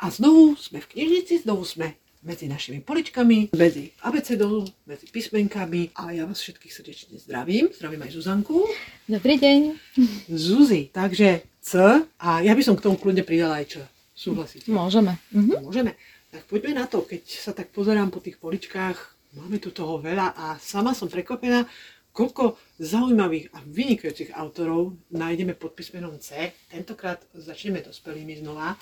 A 0.00 0.08
znovu 0.08 0.56
sme 0.56 0.80
v 0.80 0.96
knižnici, 0.96 1.44
znovu 1.44 1.60
sme 1.68 1.92
medzi 2.24 2.48
našimi 2.48 2.80
poličkami, 2.80 3.52
medzi 3.52 3.92
abecedou, 4.00 4.64
medzi 4.88 5.04
písmenkami 5.04 5.92
a 5.92 6.16
ja 6.16 6.24
vás 6.24 6.40
všetkých 6.40 6.72
srdečne 6.72 7.20
zdravím. 7.20 7.68
Zdravím 7.68 8.08
aj 8.08 8.16
Zuzanku. 8.16 8.64
Dobrý 9.04 9.36
deň. 9.36 9.76
Zuzi, 10.32 10.88
takže 10.88 11.44
C 11.60 12.00
a 12.16 12.40
ja 12.40 12.52
by 12.56 12.62
som 12.64 12.80
k 12.80 12.84
tomu 12.88 12.96
kľudne 12.96 13.28
pridala 13.28 13.60
aj 13.60 13.76
Č. 13.76 13.84
Súhlasíte? 14.16 14.72
Môžeme. 14.72 15.20
Mhm. 15.36 15.68
Môžeme. 15.68 15.92
Tak 16.32 16.48
poďme 16.48 16.80
na 16.80 16.88
to, 16.88 17.04
keď 17.04 17.20
sa 17.28 17.52
tak 17.52 17.68
pozerám 17.68 18.08
po 18.08 18.24
tých 18.24 18.40
poličkách, 18.40 18.96
máme 19.36 19.60
tu 19.60 19.68
toho 19.68 20.00
veľa 20.00 20.32
a 20.32 20.56
sama 20.56 20.96
som 20.96 21.12
prekvapená, 21.12 21.68
koľko 22.16 22.56
zaujímavých 22.80 23.52
a 23.52 23.60
vynikajúcich 23.68 24.32
autorov 24.32 24.96
nájdeme 25.12 25.52
pod 25.52 25.76
písmenom 25.76 26.16
C. 26.24 26.56
Tentokrát 26.72 27.20
začneme 27.36 27.84
dospelými 27.84 28.40
znova. 28.40 28.80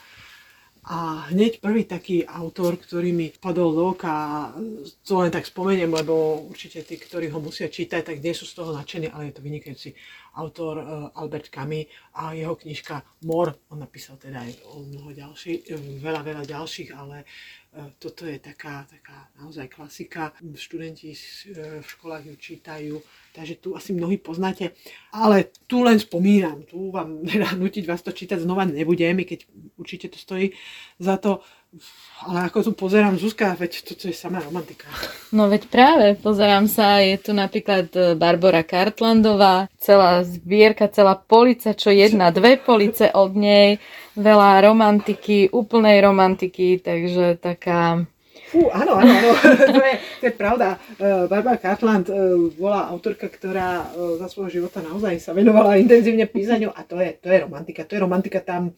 A 0.84 1.28
hneď 1.34 1.58
prvý 1.58 1.84
taký 1.84 2.22
autor, 2.24 2.78
ktorý 2.78 3.10
mi 3.10 3.26
padol 3.34 3.74
do 3.74 3.92
oka, 3.92 4.54
to 5.02 5.18
len 5.18 5.34
tak 5.34 5.44
spomeniem, 5.44 5.90
lebo 5.90 6.46
určite 6.48 6.86
tí, 6.86 6.96
ktorí 6.96 7.28
ho 7.28 7.42
musia 7.42 7.66
čítať, 7.66 8.06
tak 8.06 8.22
nie 8.22 8.32
sú 8.32 8.46
z 8.46 8.56
toho 8.56 8.70
nadšení, 8.72 9.10
ale 9.10 9.28
je 9.28 9.34
to 9.36 9.44
vynikajúci 9.44 9.90
autor 10.34 10.74
uh, 10.78 10.84
Albert 11.14 11.48
Camus 11.48 11.88
a 12.14 12.32
jeho 12.32 12.56
knižka 12.56 13.02
Mor, 13.24 13.54
on 13.70 13.78
napísal 13.80 14.16
teda 14.16 14.44
aj 14.44 14.52
o 14.68 14.84
mnoho 14.84 15.10
ďalších, 15.14 15.72
veľa, 16.02 16.22
veľa 16.22 16.44
ďalších, 16.44 16.90
ale 16.92 17.24
uh, 17.24 17.90
toto 17.98 18.26
je 18.26 18.38
taká, 18.38 18.86
taká 18.90 19.28
naozaj 19.38 19.68
klasika. 19.68 20.32
Študenti 20.54 21.14
v 21.80 21.86
školách 21.86 22.24
ju 22.26 22.34
čítajú, 22.36 22.94
takže 23.36 23.54
tu 23.60 23.76
asi 23.76 23.92
mnohí 23.92 24.18
poznáte. 24.18 24.72
Ale 25.12 25.52
tu 25.68 25.84
len 25.84 26.00
spomínam, 26.00 26.64
tu 26.64 26.90
vám 26.90 27.22
teda 27.30 27.54
nutiť 27.54 27.84
vás 27.86 28.02
to 28.02 28.12
čítať 28.12 28.40
znova 28.42 28.64
nebudem, 28.64 29.22
keď 29.22 29.46
určite 29.76 30.08
to 30.10 30.18
stojí 30.18 30.52
za 30.98 31.16
to. 31.16 31.40
Ale 32.18 32.48
ako 32.48 32.64
tu 32.64 32.72
pozerám, 32.74 33.20
Zuzka, 33.20 33.54
veď 33.54 33.84
toto 33.84 34.08
je 34.08 34.16
samá 34.16 34.40
romantika. 34.42 34.88
No 35.30 35.46
veď 35.46 35.68
práve, 35.70 36.06
pozerám 36.18 36.66
sa, 36.66 36.98
je 36.98 37.14
tu 37.20 37.30
napríklad 37.36 37.92
e, 37.94 38.18
Barbara 38.18 38.66
Kartlandová, 38.66 39.70
celá 39.78 40.26
zbierka, 40.26 40.90
celá 40.90 41.14
polica, 41.14 41.76
čo 41.78 41.94
jedna, 41.94 42.34
dve 42.34 42.58
police 42.58 43.06
od 43.12 43.38
nej, 43.38 43.78
veľa 44.18 44.64
romantiky, 44.66 45.52
úplnej 45.54 46.02
romantiky, 46.02 46.82
takže 46.82 47.38
taká... 47.38 48.02
Fú, 48.48 48.66
áno, 48.72 48.98
áno, 48.98 49.12
áno, 49.14 49.30
to 49.76 49.82
je, 49.84 49.94
to 50.18 50.24
je 50.26 50.34
pravda. 50.34 50.80
E, 50.98 51.28
Barbara 51.30 51.60
Cartland 51.60 52.10
e, 52.10 52.16
bola 52.58 52.90
autorka, 52.90 53.30
ktorá 53.30 53.94
za 54.18 54.26
svojho 54.26 54.58
života 54.58 54.82
naozaj 54.82 55.20
sa 55.22 55.36
venovala 55.36 55.78
intenzívne 55.78 56.26
písaniu 56.26 56.74
a 56.74 56.82
to 56.82 56.98
je, 56.98 57.14
to 57.20 57.30
je 57.30 57.44
romantika. 57.46 57.86
To 57.86 57.92
je 57.94 58.00
romantika 58.02 58.40
tam, 58.42 58.74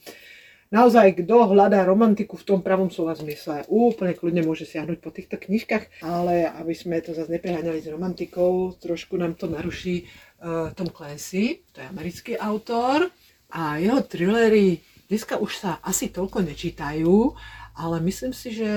naozaj, 0.71 1.23
kto 1.23 1.51
hľadá 1.51 1.83
romantiku 1.85 2.39
v 2.39 2.47
tom 2.47 2.61
pravom 2.63 2.89
slova 2.89 3.19
zmysle, 3.19 3.67
úplne 3.67 4.15
kľudne 4.15 4.47
môže 4.47 4.67
siahnuť 4.67 4.99
po 5.03 5.11
týchto 5.11 5.37
knižkách, 5.37 6.03
ale 6.07 6.47
aby 6.47 6.75
sme 6.75 7.03
to 7.03 7.15
zase 7.15 7.31
nepreháňali 7.31 7.83
s 7.83 7.91
romantikou, 7.91 8.75
trošku 8.79 9.19
nám 9.19 9.35
to 9.35 9.51
naruší 9.51 10.07
uh, 10.07 10.71
Tom 10.73 10.89
Clancy, 10.95 11.67
to 11.75 11.83
je 11.83 11.87
americký 11.91 12.33
autor 12.39 13.11
a 13.51 13.83
jeho 13.83 14.01
thrillery 14.07 14.79
dneska 15.11 15.43
už 15.43 15.53
sa 15.59 15.71
asi 15.83 16.15
toľko 16.15 16.47
nečítajú, 16.47 17.35
ale 17.75 17.97
myslím 18.07 18.31
si, 18.31 18.55
že 18.55 18.71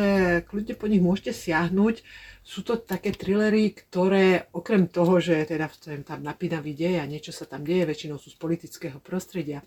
kľudne 0.50 0.74
po 0.74 0.90
nich 0.90 1.04
môžete 1.04 1.30
siahnuť. 1.36 2.02
Sú 2.44 2.66
to 2.66 2.76
také 2.76 3.16
thrillery, 3.16 3.72
ktoré 3.72 4.52
okrem 4.52 4.90
toho, 4.90 5.20
že 5.20 5.48
teda 5.48 5.70
tam 6.04 6.24
napínavý 6.24 6.76
dej 6.76 7.00
a 7.00 7.08
niečo 7.08 7.32
sa 7.32 7.48
tam 7.48 7.64
deje, 7.64 7.88
väčšinou 7.88 8.20
sú 8.20 8.32
z 8.34 8.38
politického 8.40 9.00
prostredia, 9.00 9.64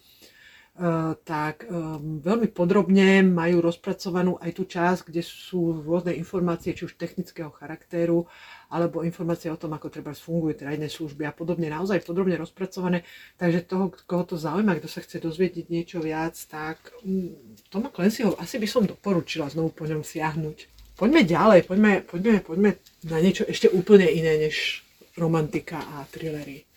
tak 1.24 1.64
um, 1.72 2.20
veľmi 2.20 2.52
podrobne 2.52 3.24
majú 3.24 3.64
rozpracovanú 3.64 4.36
aj 4.44 4.50
tú 4.52 4.68
časť, 4.68 5.08
kde 5.08 5.24
sú 5.24 5.80
rôzne 5.80 6.12
informácie, 6.12 6.76
či 6.76 6.84
už 6.84 7.00
technického 7.00 7.48
charakteru, 7.48 8.28
alebo 8.68 9.00
informácie 9.00 9.48
o 9.48 9.56
tom, 9.56 9.72
ako 9.72 9.88
treba 9.88 10.12
fungujú 10.12 10.60
trajné 10.60 10.92
služby 10.92 11.24
a 11.24 11.32
podobne, 11.32 11.72
naozaj 11.72 12.04
podrobne 12.04 12.36
rozpracované. 12.36 13.08
Takže 13.40 13.64
toho, 13.64 13.88
koho 14.04 14.28
to 14.28 14.36
zaujíma, 14.36 14.76
kto 14.76 14.88
sa 14.92 15.00
chce 15.00 15.16
dozvedieť 15.16 15.72
niečo 15.72 15.98
viac, 16.04 16.36
tak 16.44 16.92
um, 17.08 17.32
Toma 17.72 17.88
Clancyho 17.88 18.36
asi 18.36 18.60
by 18.60 18.68
som 18.68 18.84
doporučila 18.84 19.48
znovu 19.48 19.72
po 19.72 19.88
ňom 19.88 20.04
siahnuť. 20.04 20.76
Poďme 20.96 21.24
ďalej, 21.24 21.60
poďme, 21.64 21.92
poďme, 22.04 22.36
poďme 22.44 22.70
na 23.08 23.20
niečo 23.24 23.48
ešte 23.48 23.72
úplne 23.72 24.08
iné 24.12 24.36
než 24.36 24.84
romantika 25.16 25.80
a 25.80 26.04
thrillery. 26.12 26.68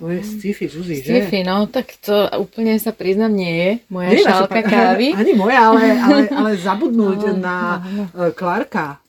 To 0.00 0.08
je 0.08 0.24
sci-fi, 0.24 0.66
Zuzi, 0.72 1.04
že? 1.04 1.28
Sci-fi, 1.28 1.44
no, 1.44 1.68
tak 1.68 1.92
to 2.00 2.26
úplne 2.40 2.80
sa 2.80 2.96
priznám 2.96 3.32
nie 3.32 3.52
je 3.52 3.70
moja 3.92 4.08
nie, 4.08 4.24
šálka 4.24 4.60
naša, 4.64 4.72
kávy. 4.72 5.06
Ani 5.20 5.32
moja, 5.36 5.60
ale, 5.68 5.82
ale, 6.00 6.18
ale 6.38 6.50
zabudnúť 6.56 7.20
no, 7.32 7.38
na 7.38 7.56
no, 7.84 8.04
no. 8.08 8.32
Clarka, 8.32 9.02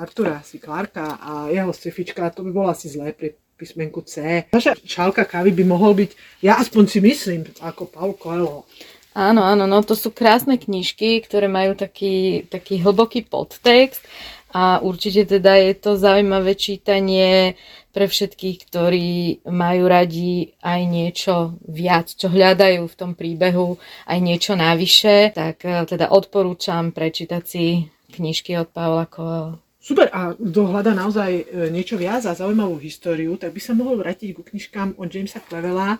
Artura 0.00 0.40
si 0.40 0.56
Clarka 0.56 1.20
a 1.20 1.32
jeho 1.52 1.68
sci-fička, 1.76 2.32
to 2.32 2.40
by 2.40 2.50
bolo 2.56 2.72
asi 2.72 2.88
zlé 2.88 3.12
pri 3.12 3.36
písmenku 3.60 4.00
C. 4.08 4.48
Naša 4.48 4.80
šálka 4.80 5.28
kávy 5.28 5.52
by 5.52 5.64
mohol 5.68 5.92
byť, 5.92 6.40
ja 6.40 6.56
aspoň 6.56 6.84
si 6.88 6.98
myslím, 7.04 7.44
ako 7.60 7.92
Paul 7.92 8.16
Coelho. 8.16 8.64
Áno, 9.12 9.44
áno, 9.44 9.68
no 9.68 9.84
to 9.84 9.92
sú 9.92 10.14
krásne 10.14 10.56
knižky, 10.56 11.20
ktoré 11.20 11.50
majú 11.50 11.76
taký, 11.76 12.46
taký 12.48 12.80
hlboký 12.80 13.26
podtext 13.26 14.00
a 14.50 14.82
určite 14.82 15.26
teda 15.38 15.54
je 15.62 15.72
to 15.78 15.94
zaujímavé 15.94 16.58
čítanie 16.58 17.54
pre 17.90 18.06
všetkých, 18.06 18.58
ktorí 18.70 19.10
majú 19.50 19.84
radi 19.86 20.54
aj 20.62 20.80
niečo 20.86 21.34
viac, 21.66 22.10
čo 22.10 22.30
hľadajú 22.30 22.86
v 22.86 22.98
tom 22.98 23.14
príbehu, 23.18 23.78
aj 24.06 24.18
niečo 24.18 24.54
navyše, 24.54 25.34
tak 25.34 25.62
e, 25.66 25.86
teda 25.86 26.10
odporúčam 26.14 26.94
prečítať 26.94 27.42
si 27.42 27.90
knižky 28.14 28.58
od 28.58 28.70
Paula 28.70 29.06
Coelho. 29.10 29.58
Super, 29.80 30.12
a 30.12 30.36
kto 30.36 30.70
hľada 30.70 30.94
naozaj 30.94 31.30
e, 31.30 31.44
niečo 31.70 31.98
viac 31.98 32.22
a 32.26 32.34
zaujímavú 32.34 32.78
históriu, 32.78 33.34
tak 33.38 33.54
by 33.54 33.60
sa 33.62 33.74
mohol 33.74 33.98
vrátiť 33.98 34.38
ku 34.38 34.42
knižkám 34.46 34.98
od 34.98 35.08
Jamesa 35.10 35.42
Clevela 35.42 35.98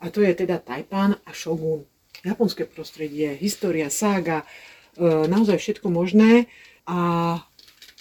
a 0.00 0.04
to 0.08 0.20
je 0.20 0.32
teda 0.32 0.60
Taipan 0.60 1.16
a 1.24 1.30
Shogun. 1.32 1.84
Japonské 2.20 2.68
prostredie, 2.68 3.32
história, 3.40 3.88
sága, 3.88 4.44
e, 4.96 5.24
naozaj 5.24 5.56
všetko 5.56 5.88
možné 5.88 6.52
a 6.84 6.98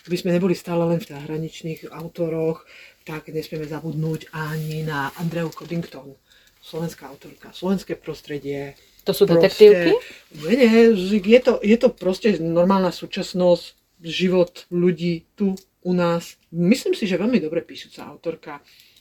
aby 0.07 0.15
sme 0.15 0.35
neboli 0.35 0.55
stále 0.55 0.85
len 0.85 1.01
v 1.01 1.09
zahraničných 1.09 1.91
autoroch, 1.91 2.63
tak 3.03 3.33
nesmieme 3.33 3.65
zabudnúť 3.65 4.29
ani 4.31 4.85
na 4.85 5.09
Andreu 5.17 5.49
Coddington, 5.49 6.13
slovenská 6.61 7.09
autorka, 7.09 7.49
slovenské 7.49 7.97
prostredie. 7.97 8.77
To 9.07 9.11
sú 9.15 9.25
detektívky? 9.25 9.97
Nie, 10.45 10.55
nie, 10.55 10.85
je 11.25 11.39
to, 11.41 11.57
je 11.63 11.77
to 11.79 11.89
proste 11.89 12.37
normálna 12.37 12.93
súčasnosť, 12.93 13.79
život 13.99 14.69
ľudí 14.71 15.27
tu 15.35 15.59
u 15.83 15.91
nás. 15.91 16.39
Myslím 16.51 16.95
si, 16.95 17.07
že 17.07 17.19
veľmi 17.19 17.39
dobre 17.39 17.63
píšuca 17.63 18.07
autorka. 18.07 18.59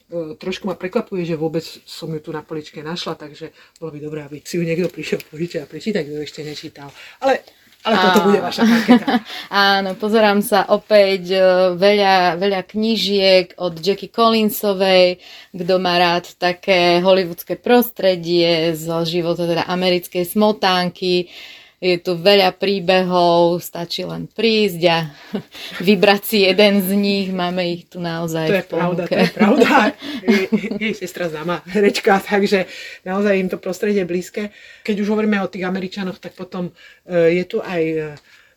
E, 0.08 0.34
trošku 0.38 0.66
ma 0.66 0.75
prekvapuje, 0.75 1.22
že 1.26 1.38
vôbec 1.38 1.62
som 1.87 2.10
ju 2.10 2.20
tu 2.22 2.31
na 2.32 2.42
poličke 2.42 2.82
našla, 2.82 3.14
takže 3.14 3.54
bolo 3.78 3.94
by 3.94 3.98
dobré, 4.00 4.20
aby 4.25 4.42
si 4.42 4.58
ju 4.58 4.64
niekto 4.66 4.91
prišiel 4.91 5.22
požičať 5.28 5.60
a 5.66 5.70
prečítať, 5.70 6.03
kto 6.06 6.19
ešte 6.22 6.41
nečítal. 6.42 6.88
Ale 7.22 7.44
ale 7.88 7.97
toto 8.04 8.21
bude 8.28 8.41
vaša 8.44 8.62
marketa. 8.69 9.25
Áno, 9.72 9.97
pozerám 9.97 10.44
sa 10.44 10.69
opäť 10.69 11.32
e, 11.32 11.41
veľa, 11.72 12.37
veľa 12.37 12.60
knížiek 12.69 13.56
od 13.56 13.81
Jackie 13.81 14.12
Collinsovej, 14.12 15.16
kto 15.56 15.75
má 15.81 15.97
rád 15.97 16.37
také 16.37 17.00
hollywoodske 17.00 17.56
prostredie 17.56 18.76
zo 18.76 19.00
života 19.09 19.49
teda 19.49 19.65
americkej 19.65 20.28
smotánky. 20.28 21.32
Je 21.78 21.94
tu 22.03 22.19
veľa 22.19 22.59
príbehov, 22.59 23.62
stačí 23.62 24.03
len 24.03 24.27
prísť 24.27 24.83
a 24.91 24.99
vybrať 25.87 26.22
si 26.27 26.39
jeden 26.43 26.83
z 26.83 26.91
nich. 26.99 27.31
Máme 27.31 27.62
ich 27.71 27.87
tu 27.87 28.03
naozaj 28.03 28.50
To 28.50 28.59
je 28.59 28.66
pravda, 28.66 29.03
to 29.06 29.15
je 29.15 29.31
pravda. 29.31 29.71
Jej 30.83 30.94
sestra 30.99 31.31
známa 31.31 31.62
herečka, 31.71 32.19
takže 32.19 32.67
naozaj 33.06 33.34
im 33.38 33.47
to 33.47 33.62
prostredie 33.62 34.03
blízke. 34.03 34.50
Keď 34.83 34.97
už 35.06 35.09
hovoríme 35.15 35.38
o 35.38 35.47
tých 35.47 35.71
Američanoch, 35.71 36.19
tak 36.19 36.34
potom 36.34 36.75
e, 37.06 37.38
je 37.38 37.44
tu 37.47 37.62
aj 37.62 37.83
e, 37.87 37.99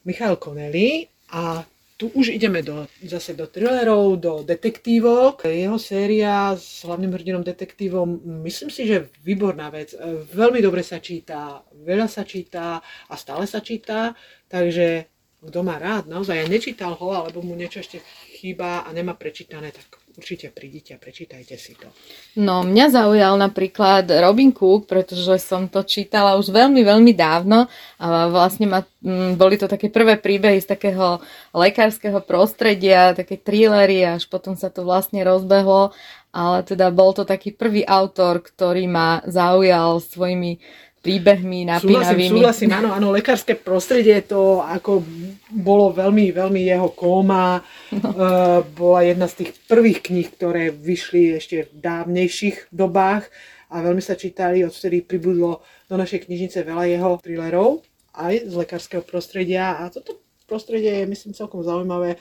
Michal 0.02 0.42
Connelly 0.42 1.06
a 1.30 1.62
tu 2.01 2.09
už 2.18 2.33
ideme 2.33 2.65
do, 2.65 2.89
zase 3.06 3.38
do 3.38 3.45
thrillerov, 3.45 4.18
do 4.18 4.33
detektívok. 4.42 5.45
Jeho 5.45 5.77
séria 5.77 6.57
s 6.57 6.81
hlavným 6.81 7.13
hrdinom 7.13 7.45
detektívom, 7.45 8.42
myslím 8.42 8.74
si, 8.74 8.89
že 8.89 9.13
výborná 9.21 9.69
vec. 9.69 9.94
Veľmi 10.33 10.65
dobre 10.65 10.81
sa 10.81 10.98
číta, 10.98 11.62
veľa 11.69 12.09
sa 12.09 12.25
číta 12.25 12.81
a 12.81 13.13
stále 13.13 13.45
sa 13.45 13.62
číta, 13.62 14.18
takže 14.50 15.06
kto 15.45 15.62
má 15.62 15.77
rád, 15.77 16.09
naozaj 16.09 16.50
nečítal 16.50 16.98
ho, 16.98 17.13
alebo 17.13 17.45
mu 17.45 17.53
niečo 17.53 17.86
ešte 17.86 18.01
chýba 18.33 18.81
a 18.81 18.89
nemá 18.89 19.13
prečítané, 19.13 19.69
tak 19.69 20.00
určite 20.18 20.52
prídite 20.52 20.96
a 20.96 21.00
prečítajte 21.00 21.56
si 21.56 21.74
to. 21.75 21.88
No, 22.40 22.63
mňa 22.63 22.86
zaujal 22.92 23.36
napríklad 23.40 24.08
Robin 24.08 24.52
Cook, 24.52 24.88
pretože 24.88 25.40
som 25.40 25.72
to 25.72 25.84
čítala 25.84 26.36
už 26.36 26.52
veľmi, 26.52 26.84
veľmi 26.84 27.13
dávno 27.16 27.72
a 28.00 28.28
vlastne 28.28 28.68
ma, 28.68 28.80
m, 29.04 29.36
boli 29.40 29.56
to 29.56 29.72
také 29.72 29.88
prvé 29.88 30.19
príbehy 30.19 30.60
z 30.60 30.72
takého 30.72 31.24
lekárskeho 31.56 32.19
prostredia, 32.24 33.16
také 33.16 33.40
thrillery, 33.40 34.04
až 34.04 34.28
potom 34.28 34.56
sa 34.56 34.68
to 34.68 34.84
vlastne 34.84 35.24
rozbehlo, 35.24 35.96
ale 36.31 36.64
teda 36.64 36.92
bol 36.96 37.12
to 37.12 37.28
taký 37.28 37.52
prvý 37.52 37.84
autor, 37.84 38.40
ktorý 38.40 38.88
ma 38.88 39.19
zaujal 39.28 40.00
svojimi 40.00 40.64
príbehmi 41.01 41.65
napínavými. 41.65 42.30
Súhlasím, 42.30 42.69
súhlasím, 42.69 42.71
áno, 42.77 42.89
áno, 42.94 43.09
lekárske 43.09 43.57
prostredie 43.57 44.21
to 44.21 44.62
ako 44.62 45.01
bolo 45.50 45.89
veľmi, 45.89 46.30
veľmi 46.30 46.62
jeho 46.69 46.94
kóma. 46.94 47.59
No. 47.92 48.13
Uh, 48.21 48.62
bola 48.77 49.01
jedna 49.01 49.25
z 49.25 49.44
tých 49.44 49.51
prvých 49.65 50.06
kníh, 50.06 50.30
ktoré 50.30 50.69
vyšli 50.69 51.42
ešte 51.42 51.74
v 51.74 51.74
dávnejších 51.80 52.69
dobách 52.69 53.33
a 53.71 53.81
veľmi 53.81 54.03
sa 54.03 54.13
čítali, 54.13 54.62
odvtedy 54.62 55.01
pribudlo 55.01 55.63
do 55.89 55.95
našej 55.98 56.27
knižnice 56.30 56.62
veľa 56.62 56.86
jeho 56.92 57.12
thrillerov 57.24 57.81
aj 58.13 58.47
z 58.47 58.54
lekárskeho 58.54 59.04
prostredia 59.07 59.80
a 59.80 59.88
toto 59.88 60.19
prostredie 60.45 61.04
je 61.04 61.07
myslím 61.07 61.31
celkom 61.31 61.63
zaujímavé 61.63 62.19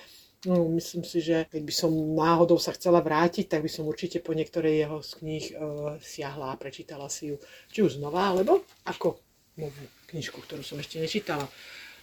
myslím 0.49 1.05
si, 1.05 1.21
že 1.21 1.45
keď 1.53 1.63
by 1.69 1.75
som 1.75 1.93
náhodou 1.93 2.57
sa 2.57 2.73
chcela 2.73 3.05
vrátiť, 3.05 3.45
tak 3.45 3.61
by 3.61 3.69
som 3.69 3.85
určite 3.85 4.25
po 4.25 4.33
niektorej 4.33 4.89
jeho 4.89 4.99
z 5.05 5.11
kníh 5.21 5.47
uh, 5.53 6.01
siahla 6.01 6.57
a 6.57 6.61
prečítala 6.61 7.13
si 7.13 7.35
ju, 7.35 7.37
či 7.69 7.85
už 7.85 8.01
znova, 8.01 8.33
alebo 8.33 8.65
ako 8.89 9.21
novú 9.61 9.85
knižku, 10.09 10.41
ktorú 10.41 10.65
som 10.65 10.81
ešte 10.81 10.97
nečítala. 10.97 11.45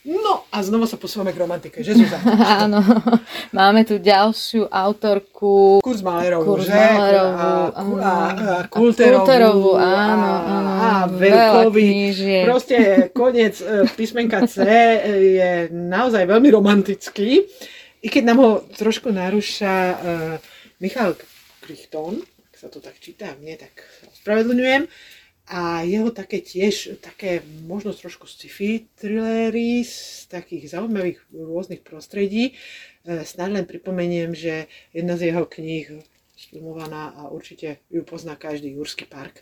No 0.07 0.47
a 0.53 0.63
znova 0.63 0.87
sa 0.87 0.95
posúvame 0.95 1.35
k 1.35 1.41
romantike, 1.43 1.83
že 1.83 1.91
Zuzana? 1.91 2.31
Áno, 2.63 2.79
máme 3.51 3.83
tu 3.83 3.99
ďalšiu 3.99 4.71
autorku. 4.71 5.83
Kurz 5.83 5.99
Malerovú, 5.99 6.63
že? 6.63 6.71
Malerovú, 6.71 7.35
a, 7.35 7.49
a, 7.75 8.13
a, 8.31 8.53
Kulterovú, 8.71 9.27
Kulterovú, 9.27 9.71
áno, 9.75 10.31
áno. 10.47 10.71
A, 10.79 10.91
knížiek. 11.67 12.47
Proste 12.47 12.77
koniec 13.11 13.59
e, 13.59 13.83
písmenka 13.99 14.47
C 14.47 14.63
je 15.11 15.51
naozaj 15.75 16.23
veľmi 16.23 16.55
romantický. 16.55 17.43
I 18.01 18.07
keď 18.13 18.23
nám 18.29 18.39
ho 18.39 18.51
trošku 18.77 19.09
narúša 19.09 19.73
uh, 19.73 19.97
Michal 20.77 21.17
Krichton, 21.63 22.21
ak 22.21 22.55
sa 22.55 22.67
to 22.69 22.77
tak 22.77 23.01
číta, 23.01 23.33
nie, 23.41 23.57
tak 23.57 23.73
ospravedlňujem. 24.13 24.85
A 25.47 25.87
jeho 25.87 26.11
také 26.11 26.43
tiež, 26.43 26.99
také 26.99 27.39
možno 27.63 27.95
trošku 27.95 28.27
sci-fi 28.27 28.83
thrillery 28.99 29.79
z 29.87 30.27
takých 30.27 30.75
zaujímavých 30.75 31.23
rôznych 31.31 31.81
prostredí. 31.81 32.53
Uh, 33.07 33.23
snad 33.25 33.49
len 33.55 33.65
pripomeniem, 33.65 34.35
že 34.37 34.69
jedna 34.93 35.17
z 35.17 35.33
jeho 35.33 35.47
kníh 35.47 36.03
sfilmovaná 36.37 37.17
a 37.17 37.33
určite 37.33 37.81
ju 37.89 38.05
pozná 38.05 38.37
každý 38.37 38.77
Jurský 38.77 39.09
park. 39.09 39.41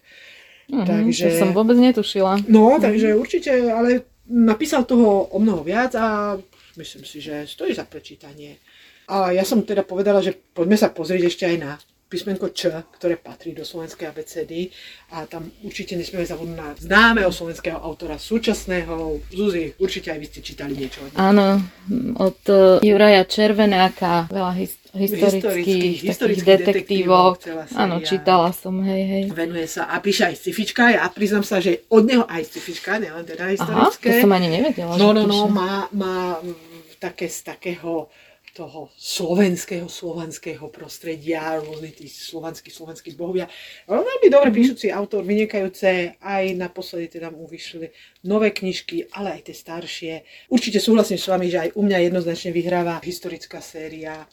Mm-hmm, 0.71 0.87
takže... 0.87 1.27
To 1.27 1.43
som 1.43 1.53
vôbec 1.53 1.77
netušila. 1.77 2.47
No, 2.47 2.79
takže 2.79 3.13
určite, 3.13 3.51
ale 3.69 4.07
napísal 4.25 4.87
toho 4.87 5.29
o 5.29 5.37
mnoho 5.37 5.61
viac 5.61 5.93
a 5.93 6.39
myslím 6.77 7.04
si, 7.06 7.22
že 7.22 7.48
stojí 7.48 7.74
za 7.74 7.83
prečítanie. 7.88 8.60
A 9.07 9.31
ja 9.31 9.45
som 9.45 9.62
teda 9.62 9.86
povedala, 9.86 10.22
že 10.22 10.33
poďme 10.33 10.77
sa 10.77 10.89
pozrieť 10.89 11.24
ešte 11.30 11.45
aj 11.45 11.57
na 11.62 11.72
písmenko 12.06 12.54
Č, 12.54 12.69
ktoré 12.95 13.18
patrí 13.18 13.51
do 13.51 13.66
slovenskej 13.66 14.06
abecedy 14.07 14.69
a 15.12 15.25
tam 15.25 15.50
určite 15.66 15.98
nesmieme 15.98 16.24
zabudnúť 16.24 16.57
na 16.57 16.69
známeho 16.77 17.33
slovenského 17.33 17.81
autora 17.81 18.22
súčasného. 18.22 19.19
Zuzi, 19.33 19.74
určite 19.81 20.13
aj 20.13 20.19
vy 20.22 20.25
ste 20.30 20.39
čítali 20.45 20.74
niečo 20.77 21.01
od 21.01 21.12
Áno, 21.18 21.60
od 22.22 22.39
Juraja 22.86 23.25
Červenáka, 23.25 24.30
veľa 24.30 24.54
his- 24.54 24.86
historických, 24.95 26.07
historických 26.07 26.48
detektívov. 26.48 27.44
Áno, 27.75 28.00
čítala 28.00 28.56
som, 28.56 28.80
hej, 28.80 29.04
hej. 29.04 29.24
Venuje 29.36 29.68
sa 29.68 29.92
a 29.92 30.00
píše 30.00 30.31
aj 30.31 30.36
scifička. 30.39 30.95
Ja 30.95 31.12
priznám 31.12 31.44
sa, 31.44 31.60
že 31.60 31.83
od 31.92 32.07
neho 32.07 32.24
aj 32.24 32.48
scifička, 32.48 32.95
nielen 32.95 33.27
teda 33.27 33.51
historické. 33.51 34.07
Aha, 34.07 34.16
to 34.16 34.24
som 34.24 34.31
ani 34.31 34.48
nevedela. 34.48 34.95
No, 34.95 35.12
no, 35.12 35.27
no, 35.27 35.51
má, 35.51 35.92
má 35.92 36.39
také 36.97 37.30
z 37.30 37.44
takého 37.44 38.09
toho 38.56 38.88
slovenského, 38.95 39.92
slovanského 39.92 40.71
prostredia, 40.71 41.59
rôzny 41.59 41.92
tí 41.92 42.07
slovanskí, 42.07 42.71
slovanskí 42.71 43.12
bohovia. 43.12 43.51
Veľmi 43.83 44.31
dobre 44.31 44.47
mm-hmm. 44.47 44.56
píšuci 44.56 44.88
autor, 44.95 45.27
vynikajúce, 45.27 46.15
aj 46.24 46.44
naposledy 46.56 47.19
teda 47.19 47.36
mu 47.36 47.44
vyšli 47.51 47.92
nové 48.24 48.56
knižky, 48.56 49.12
ale 49.12 49.36
aj 49.36 49.51
tie 49.51 49.56
staršie. 49.59 50.13
Určite 50.47 50.80
súhlasím 50.80 51.19
s 51.19 51.27
vami, 51.27 51.51
že 51.51 51.68
aj 51.68 51.69
u 51.75 51.83
mňa 51.83 51.97
jednoznačne 52.07 52.56
vyhráva 52.56 53.03
historická 53.03 53.59
séria 53.59 54.24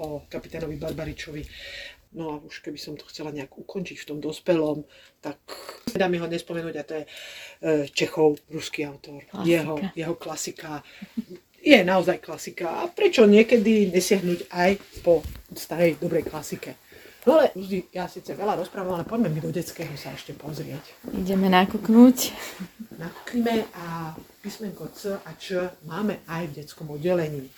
o 0.00 0.24
kapitánovi 0.24 0.80
Barbaričovi. 0.80 1.44
No 2.16 2.32
a 2.32 2.34
už 2.40 2.64
keby 2.64 2.80
som 2.80 2.96
to 2.96 3.04
chcela 3.12 3.28
nejak 3.28 3.52
ukončiť 3.52 4.00
v 4.00 4.08
tom 4.08 4.18
dospelom, 4.24 4.88
tak 5.20 5.36
dá 5.92 6.08
mi 6.08 6.16
ho 6.16 6.24
nespomenúť 6.24 6.76
a 6.80 6.86
to 6.88 6.92
je 6.96 7.04
e, 7.04 7.08
Čechov, 7.92 8.40
ruský 8.48 8.88
autor. 8.88 9.20
Klasika. 9.28 9.44
Jeho, 9.44 9.74
jeho 9.92 10.14
klasika 10.16 10.80
je 11.66 11.78
naozaj 11.82 12.22
klasika. 12.22 12.86
A 12.86 12.86
prečo 12.86 13.26
niekedy 13.26 13.90
nesiahnuť 13.90 14.46
aj 14.54 14.70
po 15.02 15.26
starej 15.50 15.98
dobrej 15.98 16.30
klasike? 16.30 16.78
No 17.26 17.42
ale 17.42 17.50
ja 17.90 18.06
síce 18.06 18.38
veľa 18.38 18.54
rozprávam, 18.54 18.94
ale 18.94 19.02
poďme 19.02 19.34
mi 19.34 19.42
do 19.42 19.50
detského 19.50 19.90
sa 19.98 20.14
ešte 20.14 20.30
pozrieť. 20.30 21.10
Ideme 21.10 21.50
nakúknúť. 21.50 22.30
Nakúknime 23.02 23.66
a 23.74 24.14
písmenko 24.46 24.86
C 24.94 25.10
a 25.10 25.30
Č 25.34 25.58
máme 25.90 26.22
aj 26.30 26.46
v 26.46 26.62
detskom 26.62 26.86
oddelení. 26.94 27.50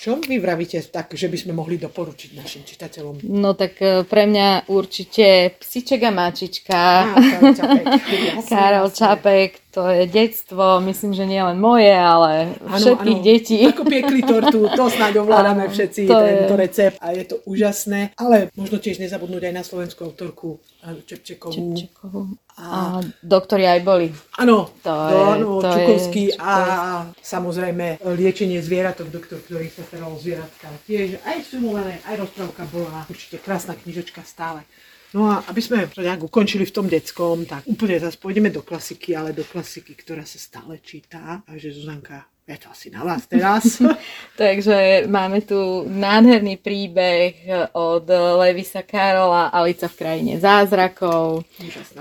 Čo 0.00 0.16
vy 0.16 0.40
vravíte 0.40 0.80
tak, 0.88 1.12
že 1.12 1.28
by 1.28 1.36
sme 1.36 1.52
mohli 1.52 1.76
doporučiť 1.76 2.30
našim 2.32 2.64
čitateľom? 2.64 3.20
No 3.28 3.52
tak 3.52 3.76
e, 3.84 4.00
pre 4.08 4.24
mňa 4.24 4.72
určite 4.72 5.52
Psiček 5.60 6.08
a 6.08 6.12
Mačička. 6.12 6.80
Á, 7.04 7.16
Karol 7.20 7.52
Čapek. 7.52 7.84
Jasne, 8.32 8.48
Karol 8.48 8.88
jasne. 8.88 8.96
Čapek, 8.96 9.50
to 9.72 9.82
je 9.92 10.04
detstvo, 10.08 10.80
myslím, 10.88 11.12
že 11.12 11.24
nie 11.28 11.40
len 11.40 11.60
moje, 11.60 11.92
ale 11.92 12.56
všetkých 12.64 13.20
ano, 13.20 13.28
detí. 13.28 13.56
Ako 13.68 13.84
piekli 13.84 14.20
tortu, 14.24 14.60
to 14.72 14.84
snáď 14.88 15.24
ovládame 15.24 15.68
všetci, 15.68 16.00
to 16.08 16.16
tento 16.16 16.56
je. 16.56 16.60
recept 16.60 16.96
a 17.00 17.12
je 17.12 17.24
to 17.28 17.36
úžasné. 17.44 18.16
Ale 18.16 18.48
možno 18.56 18.80
tiež 18.80 19.00
nezabudnúť 19.04 19.52
aj 19.52 19.54
na 19.54 19.64
slovenskú 19.64 20.08
autorku 20.08 20.60
Čepčekovú. 20.82 21.54
Čepčekovú. 21.54 22.20
A 22.58 22.98
doktori 23.22 23.64
aj 23.64 23.80
boli. 23.80 24.10
Áno, 24.36 24.68
To 24.82 24.90
je- 24.90 25.26
áno, 25.32 25.62
to 25.62 25.68
je 25.68 25.74
Čukovský 25.78 26.24
a 26.36 26.52
Čukovský. 26.52 27.22
samozrejme 27.22 27.86
liečenie 28.12 28.58
zvieratok, 28.58 29.08
doktor, 29.08 29.38
ktorý 29.40 29.70
sa 29.70 29.82
staral 29.82 30.10
o 30.10 30.18
zvieratka. 30.18 30.66
Tiež 30.84 31.22
aj 31.22 31.38
filmované, 31.42 32.02
aj 32.04 32.14
rozprávka 32.18 32.66
bola 32.66 33.06
určite 33.06 33.38
krásna 33.38 33.72
knižočka 33.72 34.20
stále. 34.22 34.66
No 35.12 35.28
a 35.28 35.44
aby 35.46 35.60
sme 35.60 35.86
to 35.86 36.00
nejak 36.00 36.24
ukončili 36.24 36.64
v 36.64 36.72
tom 36.72 36.88
detskom, 36.88 37.44
tak 37.44 37.68
úplne 37.68 38.00
zase 38.00 38.16
pôjdeme 38.16 38.48
do 38.48 38.64
klasiky, 38.64 39.12
ale 39.12 39.30
do 39.30 39.44
klasiky, 39.44 39.92
ktorá 39.92 40.24
sa 40.24 40.40
stále 40.40 40.80
čítá. 40.80 41.44
Takže 41.44 41.68
Zuzanka, 41.72 42.24
je 42.52 42.58
to 42.60 42.68
asi 42.68 42.88
na 42.92 43.00
vás 43.00 43.24
teraz. 43.24 43.80
Takže 44.42 45.08
máme 45.08 45.40
tu 45.40 45.88
nádherný 45.88 46.60
príbeh 46.60 47.48
od 47.72 48.04
Levisa 48.44 48.84
Karola 48.84 49.48
Alica 49.48 49.88
v 49.88 49.96
krajine 49.96 50.32
zázrakov. 50.36 51.48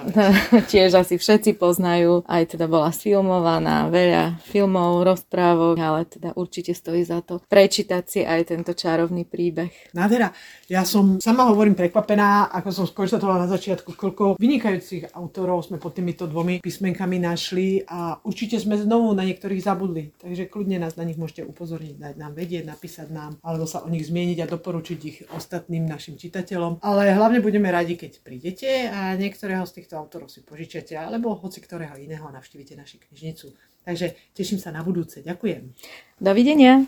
Tiež 0.72 0.92
asi 1.00 1.16
všetci 1.16 1.56
poznajú, 1.56 2.28
aj 2.28 2.56
teda 2.56 2.68
bola 2.68 2.92
sfilmovaná, 2.92 3.88
veľa 3.88 4.44
filmov, 4.44 5.08
rozprávok, 5.08 5.76
ale 5.80 6.04
teda 6.08 6.36
určite 6.36 6.76
stojí 6.76 7.04
za 7.08 7.24
to 7.24 7.40
prečítať 7.48 8.04
si 8.04 8.20
aj 8.28 8.52
tento 8.52 8.76
čarovný 8.76 9.24
príbeh. 9.24 9.96
Nádhera. 9.96 10.36
Ja 10.72 10.88
som 10.88 11.20
sama 11.20 11.52
hovorím 11.52 11.76
prekvapená, 11.76 12.52
ako 12.52 12.70
som 12.72 12.86
skonštatovala 12.88 13.44
na 13.44 13.50
začiatku, 13.52 13.96
koľko 13.96 14.40
vynikajúcich 14.40 15.12
autorov 15.16 15.68
sme 15.68 15.78
pod 15.78 15.96
týmito 15.96 16.28
dvomi 16.32 16.64
písmenkami 16.64 17.20
našli 17.20 17.84
a 17.84 18.16
určite 18.24 18.56
sme 18.56 18.80
znovu 18.80 19.12
na 19.12 19.28
niektorých 19.28 19.62
zabudli. 19.62 20.16
Takže 20.16 20.41
kľudne 20.48 20.80
nás 20.80 20.96
na 20.96 21.04
nich 21.04 21.20
môžete 21.20 21.44
upozorniť, 21.44 22.00
dať 22.00 22.16
nám 22.16 22.34
vedieť, 22.38 22.64
napísať 22.64 23.12
nám, 23.12 23.36
alebo 23.44 23.68
sa 23.68 23.84
o 23.84 23.90
nich 23.92 24.08
zmieniť 24.08 24.38
a 24.46 24.52
doporučiť 24.52 25.00
ich 25.04 25.18
ostatným 25.36 25.84
našim 25.84 26.16
čitateľom. 26.16 26.80
Ale 26.80 27.12
hlavne 27.12 27.44
budeme 27.44 27.68
radi, 27.68 28.00
keď 28.00 28.24
prídete 28.24 28.88
a 28.88 29.20
niektorého 29.20 29.68
z 29.68 29.84
týchto 29.84 30.00
autorov 30.00 30.32
si 30.32 30.40
požičiate, 30.40 30.96
alebo 30.96 31.36
hoci 31.36 31.60
ktorého 31.60 32.00
iného 32.00 32.24
navštívite 32.32 32.80
našu 32.80 33.04
knižnicu. 33.04 33.52
Takže 33.84 34.16
teším 34.32 34.62
sa 34.62 34.72
na 34.72 34.86
budúce. 34.86 35.20
Ďakujem. 35.26 35.74
Dovidenia! 36.22 36.80